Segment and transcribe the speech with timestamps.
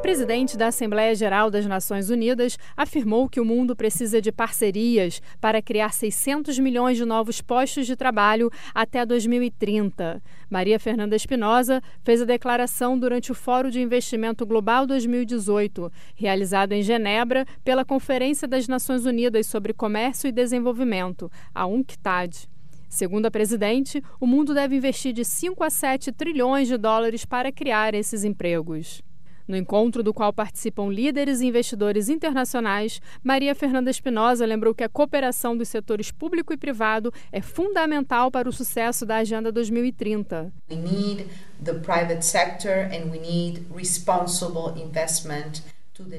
[0.00, 5.20] A presidente da Assembleia Geral das Nações Unidas afirmou que o mundo precisa de parcerias
[5.38, 10.22] para criar 600 milhões de novos postos de trabalho até 2030.
[10.48, 16.82] Maria Fernanda Espinosa fez a declaração durante o Fórum de Investimento Global 2018, realizado em
[16.82, 22.48] Genebra pela Conferência das Nações Unidas sobre Comércio e Desenvolvimento, a UNCTAD.
[22.88, 27.52] Segundo a presidente, o mundo deve investir de 5 a 7 trilhões de dólares para
[27.52, 29.02] criar esses empregos.
[29.50, 34.88] No encontro do qual participam líderes e investidores internacionais, Maria Fernanda Espinosa lembrou que a
[34.88, 40.52] cooperação dos setores público e privado é fundamental para o sucesso da Agenda 2030.
[40.70, 41.26] We need
[41.64, 45.64] the private sector and we need responsible investment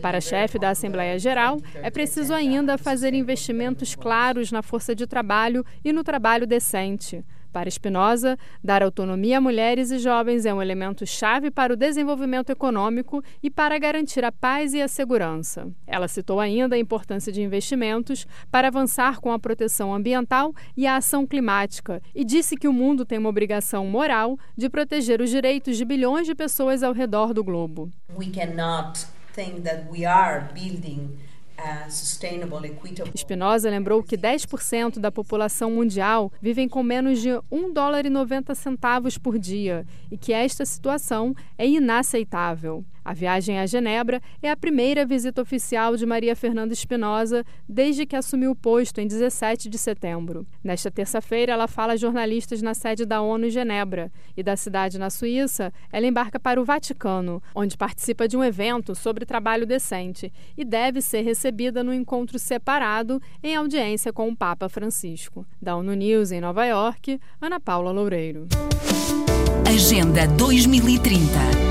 [0.02, 5.08] para a chefe da Assembleia Geral, é preciso ainda fazer investimentos claros na força de
[5.08, 7.26] trabalho e no trabalho decente.
[7.52, 12.50] Para Espinosa, dar autonomia a mulheres e jovens é um elemento chave para o desenvolvimento
[12.50, 15.68] econômico e para garantir a paz e a segurança.
[15.86, 20.96] Ela citou ainda a importância de investimentos para avançar com a proteção ambiental e a
[20.96, 25.76] ação climática e disse que o mundo tem uma obrigação moral de proteger os direitos
[25.76, 27.92] de bilhões de pessoas ao redor do globo.
[28.18, 31.18] We cannot think that we are building
[33.14, 38.56] Espinosa lembrou que 10% da população mundial vivem com menos de 1 dólar e 90
[38.56, 42.84] centavos por dia e que esta situação é inaceitável.
[43.04, 48.16] A viagem a Genebra é a primeira visita oficial de Maria Fernanda Espinosa desde que
[48.16, 50.46] assumiu o posto em 17 de setembro.
[50.64, 55.00] Nesta terça-feira, ela fala a jornalistas na sede da ONU em Genebra e da cidade
[55.00, 60.32] na Suíça, ela embarca para o Vaticano, onde participa de um evento sobre trabalho decente
[60.56, 65.46] e deve ser recebida no encontro separado em audiência com o Papa Francisco.
[65.62, 68.48] Da ONU News em Nova York, Ana Paula Loureiro.
[69.66, 71.71] Agenda 2030